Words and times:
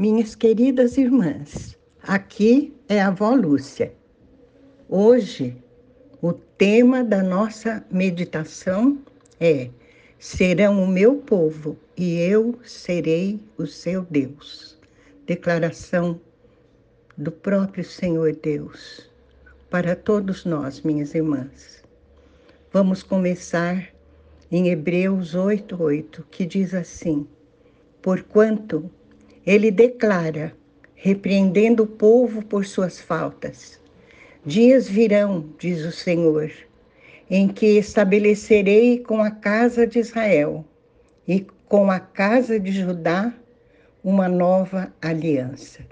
minhas 0.00 0.34
queridas 0.34 0.96
irmãs, 0.96 1.76
aqui 2.02 2.74
é 2.88 3.02
a 3.02 3.08
avó 3.08 3.34
Lúcia. 3.34 3.92
Hoje, 4.88 5.54
o 6.22 6.32
tema 6.32 7.04
da 7.04 7.22
nossa 7.22 7.84
meditação 7.90 8.98
é: 9.38 9.68
Serão 10.18 10.82
o 10.82 10.86
meu 10.86 11.16
povo 11.16 11.76
e 11.98 12.18
eu 12.18 12.58
serei 12.64 13.38
o 13.58 13.66
seu 13.66 14.00
Deus. 14.08 14.78
Declaração 15.26 16.18
do 17.14 17.30
próprio 17.30 17.84
Senhor 17.84 18.34
Deus 18.34 19.06
para 19.68 19.94
todos 19.94 20.46
nós, 20.46 20.80
minhas 20.80 21.14
irmãs. 21.14 21.84
Vamos 22.72 23.02
começar 23.02 23.90
em 24.50 24.70
Hebreus 24.70 25.34
8:8, 25.34 26.24
que 26.30 26.46
diz 26.46 26.72
assim: 26.72 27.28
Porquanto 28.00 28.90
ele 29.46 29.70
declara, 29.70 30.54
repreendendo 30.94 31.84
o 31.84 31.86
povo 31.86 32.44
por 32.44 32.66
suas 32.66 33.00
faltas. 33.00 33.80
Dias 34.44 34.88
virão, 34.88 35.50
diz 35.58 35.84
o 35.84 35.92
Senhor, 35.92 36.50
em 37.30 37.48
que 37.48 37.78
estabelecerei 37.78 38.98
com 38.98 39.22
a 39.22 39.30
casa 39.30 39.86
de 39.86 39.98
Israel 39.98 40.64
e 41.26 41.46
com 41.66 41.90
a 41.90 42.00
casa 42.00 42.58
de 42.58 42.72
Judá 42.72 43.32
uma 44.02 44.28
nova 44.28 44.92
aliança. 45.00 45.86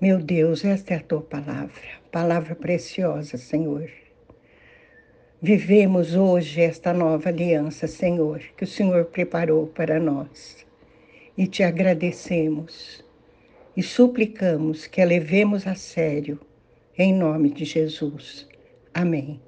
Meu 0.00 0.18
Deus, 0.18 0.64
esta 0.64 0.94
é 0.94 0.96
a 0.96 1.02
tua 1.02 1.22
palavra, 1.22 1.82
palavra 2.10 2.54
preciosa, 2.54 3.36
Senhor. 3.36 3.88
Vivemos 5.40 6.14
hoje 6.14 6.60
esta 6.60 6.92
nova 6.92 7.28
aliança, 7.28 7.86
Senhor, 7.86 8.40
que 8.56 8.64
o 8.64 8.66
Senhor 8.66 9.06
preparou 9.06 9.66
para 9.68 9.98
nós 9.98 10.64
e 11.36 11.46
te 11.46 11.62
agradecemos 11.62 13.02
e 13.76 13.82
suplicamos 13.82 14.86
que 14.86 15.00
a 15.00 15.06
levemos 15.06 15.66
a 15.66 15.74
sério, 15.74 16.38
em 16.96 17.14
nome 17.14 17.50
de 17.50 17.64
Jesus. 17.64 18.46
Amém. 18.92 19.40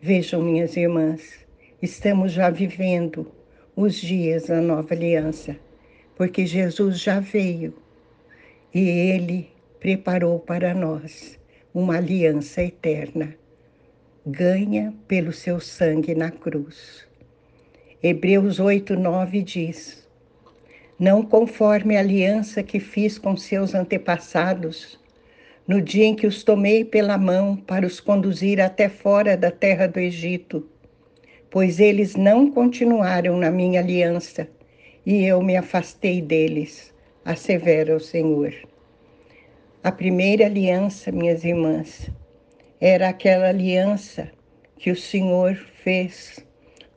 Vejam, 0.00 0.40
minhas 0.40 0.76
irmãs, 0.76 1.44
estamos 1.82 2.32
já 2.32 2.50
vivendo 2.50 3.30
os 3.74 3.96
dias 3.96 4.46
da 4.46 4.60
nova 4.60 4.94
aliança, 4.94 5.56
porque 6.16 6.46
Jesus 6.46 7.00
já 7.00 7.18
veio 7.18 7.74
e 8.72 8.88
ele 8.88 9.50
preparou 9.80 10.38
para 10.38 10.72
nós 10.72 11.38
uma 11.74 11.96
aliança 11.96 12.62
eterna, 12.62 13.34
ganha 14.24 14.94
pelo 15.08 15.32
seu 15.32 15.58
sangue 15.58 16.14
na 16.14 16.30
cruz. 16.30 17.06
Hebreus 18.00 18.60
8, 18.60 18.94
9 18.94 19.42
diz: 19.42 20.07
não 20.98 21.22
conforme 21.22 21.96
a 21.96 22.00
aliança 22.00 22.62
que 22.62 22.80
fiz 22.80 23.18
com 23.18 23.36
seus 23.36 23.72
antepassados, 23.74 24.98
no 25.66 25.80
dia 25.80 26.06
em 26.06 26.14
que 26.16 26.26
os 26.26 26.42
tomei 26.42 26.84
pela 26.84 27.16
mão 27.16 27.54
para 27.54 27.86
os 27.86 28.00
conduzir 28.00 28.60
até 28.60 28.88
fora 28.88 29.36
da 29.36 29.50
terra 29.50 29.86
do 29.86 30.00
Egito, 30.00 30.68
pois 31.50 31.78
eles 31.78 32.16
não 32.16 32.50
continuaram 32.50 33.36
na 33.36 33.50
minha 33.50 33.80
aliança, 33.80 34.48
e 35.06 35.24
eu 35.24 35.40
me 35.40 35.56
afastei 35.56 36.20
deles, 36.20 36.92
assevera 37.24 37.94
o 37.94 38.00
Senhor. 38.00 38.52
A 39.84 39.92
primeira 39.92 40.46
aliança, 40.46 41.12
minhas 41.12 41.44
irmãs, 41.44 42.10
era 42.80 43.08
aquela 43.08 43.48
aliança 43.48 44.30
que 44.76 44.90
o 44.90 44.96
Senhor 44.96 45.54
fez 45.54 46.44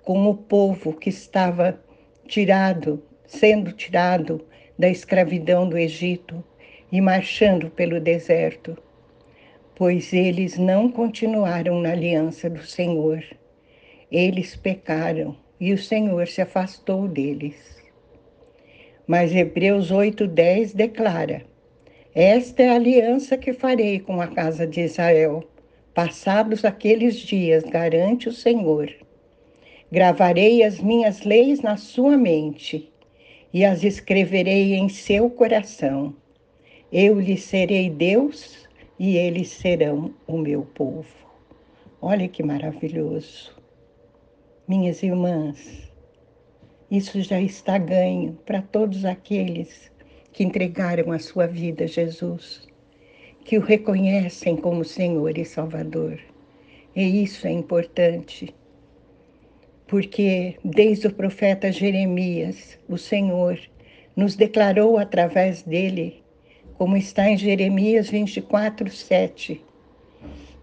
com 0.01 0.27
o 0.27 0.35
povo 0.35 0.93
que 0.93 1.09
estava 1.09 1.79
tirado 2.27 3.03
sendo 3.31 3.71
tirado 3.71 4.45
da 4.77 4.89
escravidão 4.89 5.67
do 5.67 5.77
Egito 5.77 6.43
e 6.91 6.99
marchando 6.99 7.69
pelo 7.69 7.99
deserto, 7.99 8.77
pois 9.73 10.11
eles 10.11 10.57
não 10.57 10.91
continuaram 10.91 11.79
na 11.79 11.91
aliança 11.91 12.49
do 12.49 12.61
Senhor. 12.61 13.23
Eles 14.11 14.57
pecaram 14.57 15.35
e 15.61 15.71
o 15.71 15.77
Senhor 15.77 16.27
se 16.27 16.41
afastou 16.41 17.07
deles. 17.07 17.55
Mas 19.07 19.33
Hebreus 19.33 19.91
8:10 19.91 20.73
declara: 20.73 21.45
Esta 22.13 22.63
é 22.63 22.69
a 22.69 22.75
aliança 22.75 23.37
que 23.37 23.53
farei 23.53 24.01
com 24.01 24.19
a 24.19 24.27
casa 24.27 24.67
de 24.67 24.81
Israel. 24.81 25.41
Passados 25.93 26.65
aqueles 26.65 27.15
dias, 27.15 27.63
garante 27.63 28.27
o 28.27 28.33
Senhor. 28.33 28.93
Gravarei 29.89 30.63
as 30.63 30.81
minhas 30.81 31.21
leis 31.21 31.61
na 31.61 31.77
sua 31.77 32.17
mente 32.17 32.90
e 33.53 33.65
as 33.65 33.83
escreverei 33.83 34.73
em 34.75 34.87
seu 34.87 35.29
coração. 35.29 36.15
Eu 36.91 37.19
lhes 37.19 37.43
serei 37.43 37.89
Deus 37.89 38.67
e 38.97 39.17
eles 39.17 39.49
serão 39.49 40.13
o 40.27 40.37
meu 40.37 40.63
povo. 40.63 41.07
Olha 42.01 42.27
que 42.27 42.43
maravilhoso. 42.43 43.55
Minhas 44.67 45.03
irmãs, 45.03 45.91
isso 46.89 47.21
já 47.21 47.39
está 47.39 47.77
ganho 47.77 48.37
para 48.45 48.61
todos 48.61 49.05
aqueles 49.05 49.91
que 50.33 50.43
entregaram 50.43 51.11
a 51.11 51.19
sua 51.19 51.45
vida 51.45 51.83
a 51.83 51.87
Jesus, 51.87 52.67
que 53.43 53.57
o 53.57 53.61
reconhecem 53.61 54.55
como 54.55 54.83
Senhor 54.83 55.37
e 55.37 55.43
Salvador. 55.43 56.19
E 56.95 57.23
isso 57.23 57.47
é 57.47 57.51
importante 57.51 58.53
porque 59.91 60.55
desde 60.63 61.07
o 61.07 61.13
profeta 61.13 61.69
Jeremias, 61.69 62.79
o 62.87 62.97
Senhor 62.97 63.59
nos 64.15 64.37
declarou 64.37 64.97
através 64.97 65.63
dele, 65.63 66.23
como 66.77 66.95
está 66.95 67.29
em 67.29 67.37
Jeremias 67.37 68.09
24, 68.09 68.89
7. 68.89 69.61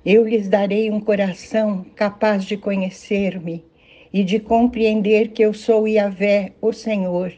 Eu 0.03 0.27
lhes 0.27 0.49
darei 0.49 0.91
um 0.91 0.99
coração 0.99 1.85
capaz 1.95 2.43
de 2.43 2.57
conhecer-me 2.57 3.63
e 4.11 4.25
de 4.25 4.41
compreender 4.41 5.29
que 5.29 5.45
eu 5.45 5.53
sou 5.53 5.87
Yahvé, 5.87 6.53
o 6.63 6.73
Senhor. 6.73 7.31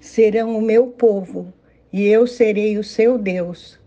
Serão 0.00 0.58
o 0.58 0.60
meu 0.60 0.88
povo 0.88 1.54
e 1.92 2.08
eu 2.08 2.26
serei 2.26 2.76
o 2.76 2.82
seu 2.82 3.16
Deus, 3.18 3.78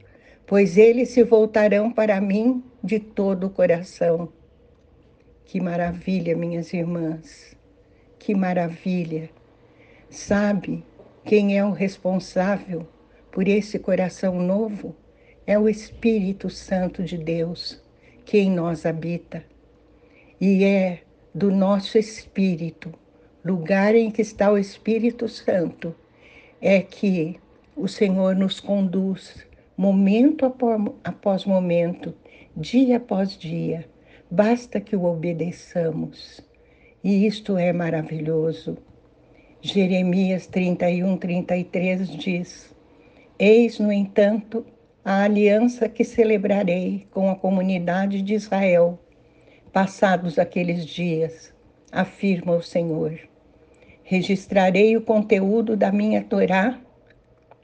pois 0.46 0.78
eles 0.78 1.10
se 1.10 1.26
voltarão 1.26 1.92
para 1.92 2.22
mim 2.22 2.64
de 2.82 3.02
todo 3.02 3.48
o 3.48 3.50
coração. 3.50 4.30
Que 5.48 5.62
maravilha, 5.62 6.36
minhas 6.36 6.74
irmãs, 6.74 7.56
que 8.20 8.36
maravilha. 8.36 9.30
Sabe 10.10 10.84
quem 11.24 11.58
é 11.58 11.64
o 11.64 11.72
responsável 11.72 12.86
por 13.32 13.48
esse 13.48 13.80
coração 13.80 14.42
novo? 14.42 14.94
É 15.46 15.58
o 15.58 15.70
Espírito 15.70 16.50
Santo 16.50 17.02
de 17.02 17.18
Deus 17.18 17.82
que 18.26 18.38
em 18.38 18.52
nós 18.52 18.86
habita. 18.86 19.42
E 20.40 20.66
é 20.66 21.04
do 21.34 21.50
nosso 21.50 21.98
espírito, 21.98 22.94
lugar 23.42 23.96
em 23.96 24.12
que 24.12 24.22
está 24.22 24.52
o 24.52 24.58
Espírito 24.58 25.30
Santo, 25.30 25.96
é 26.60 26.82
que 26.82 27.40
o 27.74 27.88
Senhor 27.88 28.36
nos 28.36 28.60
conduz 28.60 29.48
momento 29.78 30.46
após 31.06 31.46
momento, 31.46 32.14
dia 32.54 32.98
após 32.98 33.38
dia 33.38 33.88
basta 34.30 34.80
que 34.80 34.96
o 34.96 35.06
obedeçamos. 35.06 36.42
E 37.04 37.26
isto 37.26 37.58
é 37.58 37.72
maravilhoso. 37.72 38.78
Jeremias 39.62 40.48
31, 40.48 41.18
33 41.18 42.10
diz: 42.10 42.76
Eis, 43.40 43.80
no 43.80 43.92
entanto, 43.92 44.66
a 45.04 45.24
aliança 45.24 45.88
que 45.88 46.04
celebrarei 46.04 47.08
com 47.12 47.30
a 47.30 47.36
comunidade 47.36 48.22
de 48.22 48.34
Israel, 48.34 49.00
passados 49.72 50.38
aqueles 50.38 50.86
dias, 50.86 51.54
afirma 51.92 52.54
o 52.56 52.62
Senhor. 52.62 53.18
Registrarei 54.04 54.96
o 54.96 55.02
conteúdo 55.02 55.76
da 55.76 55.92
minha 55.92 56.24
Torá, 56.24 56.80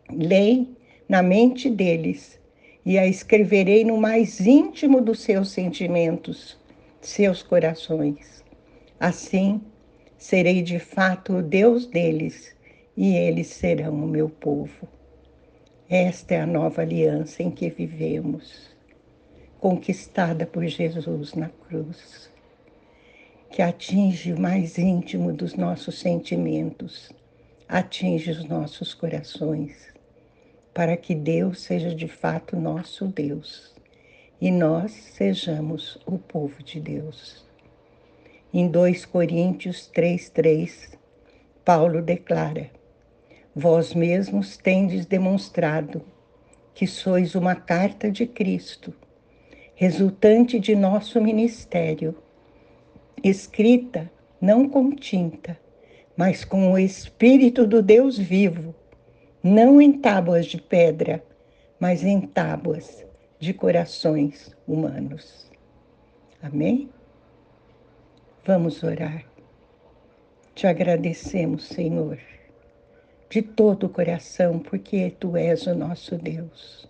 lei, 0.10 0.68
na 1.08 1.22
mente 1.22 1.70
deles 1.70 2.40
e 2.86 2.98
a 2.98 3.08
escreverei 3.08 3.86
no 3.86 3.98
mais 3.98 4.40
íntimo 4.42 5.00
dos 5.02 5.22
seus 5.22 5.50
sentimentos, 5.50 6.58
seus 7.00 7.42
corações. 7.42 8.44
Assim, 9.00 9.62
serei 10.18 10.62
de 10.62 10.80
fato 10.80 11.38
o 11.38 11.42
Deus 11.42 11.86
deles 11.86 12.56
e 12.96 13.16
eles 13.16 13.48
serão 13.48 13.94
o 13.94 14.08
meu 14.08 14.30
povo. 14.30 14.88
Esta 15.90 16.36
é 16.36 16.42
a 16.42 16.48
nova 16.48 16.82
aliança 16.82 17.44
em 17.44 17.52
que 17.52 17.70
vivemos, 17.70 18.70
conquistada 19.60 20.46
por 20.46 20.66
Jesus 20.66 21.34
na 21.36 21.50
cruz, 21.50 22.30
que 23.50 23.62
atinge 23.62 24.34
o 24.34 24.40
mais 24.40 24.78
íntimo 24.78 25.32
dos 25.32 25.54
nossos 25.56 26.00
sentimentos, 26.00 27.12
atinge 27.68 28.32
os 28.32 28.44
nossos 28.46 28.94
corações 28.94 29.93
para 30.74 30.98
que 30.98 31.14
Deus 31.14 31.62
seja 31.62 31.94
de 31.94 32.08
fato 32.08 32.56
nosso 32.56 33.06
Deus 33.06 33.74
e 34.42 34.52
nós 34.52 34.92
sejamos 34.92 35.98
o 36.06 36.18
povo 36.18 36.62
de 36.64 36.80
Deus. 36.80 37.46
Em 38.54 38.68
2 38.68 39.06
Coríntios 39.06 39.90
3,3, 39.96 40.98
Paulo 41.64 42.02
declara: 42.02 42.70
vós 43.56 43.94
mesmos 43.94 44.58
tendes 44.58 45.06
demonstrado 45.06 46.04
que 46.74 46.86
sois 46.88 47.36
uma 47.36 47.56
carta 47.56 48.12
de 48.12 48.26
Cristo, 48.26 48.94
resultante 49.76 50.60
de 50.60 50.76
nosso 50.76 51.22
ministério, 51.22 52.16
escrita 53.24 54.12
não 54.42 54.68
com 54.68 54.92
tinta, 54.92 55.58
mas 56.18 56.44
com 56.44 56.74
o 56.74 56.78
Espírito 56.78 57.66
do 57.66 57.82
Deus 57.82 58.18
vivo, 58.18 58.76
não 59.44 59.82
em 59.82 59.92
tábuas 59.92 60.46
de 60.46 60.58
pedra, 60.58 61.22
mas 61.78 62.02
em 62.02 62.22
tábuas 62.22 63.06
de 63.40 63.54
corações 63.54 64.56
humanos. 64.66 65.52
Amém? 66.42 66.90
Vamos 68.46 68.82
orar. 68.84 69.26
Te 70.56 70.66
agradecemos, 70.66 71.66
Senhor, 71.66 72.18
de 73.30 73.42
todo 73.42 73.88
o 73.88 73.90
coração, 73.90 74.60
porque 74.60 75.10
Tu 75.20 75.36
és 75.36 75.68
o 75.68 75.76
nosso 75.76 76.16
Deus. 76.16 76.88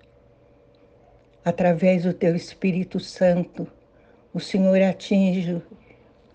Através 1.43 2.03
do 2.03 2.13
Teu 2.13 2.35
Espírito 2.35 2.99
Santo, 2.99 3.67
o 4.33 4.39
Senhor 4.39 4.79
atinge 4.81 5.61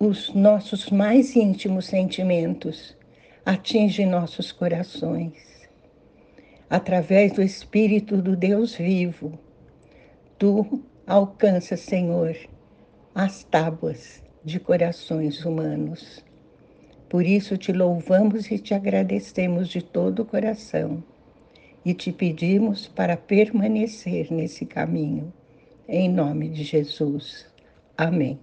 os 0.00 0.34
nossos 0.34 0.90
mais 0.90 1.36
íntimos 1.36 1.86
sentimentos, 1.86 2.96
atinge 3.44 4.04
nossos 4.04 4.50
corações. 4.50 5.57
Através 6.70 7.32
do 7.32 7.42
Espírito 7.42 8.20
do 8.20 8.36
Deus 8.36 8.74
vivo, 8.74 9.38
Tu 10.38 10.84
alcanças, 11.04 11.80
Senhor, 11.80 12.36
as 13.12 13.42
tábuas 13.42 14.22
de 14.44 14.60
corações 14.60 15.44
humanos. 15.44 16.24
Por 17.08 17.24
isso 17.24 17.56
te 17.56 17.72
louvamos 17.72 18.50
e 18.50 18.58
te 18.58 18.72
agradecemos 18.72 19.68
de 19.68 19.82
todo 19.82 20.20
o 20.20 20.24
coração 20.24 21.02
e 21.84 21.92
te 21.92 22.12
pedimos 22.12 22.86
para 22.86 23.16
permanecer 23.16 24.30
nesse 24.30 24.64
caminho. 24.64 25.32
Em 25.88 26.08
nome 26.08 26.50
de 26.50 26.62
Jesus. 26.62 27.46
Amém. 27.96 28.38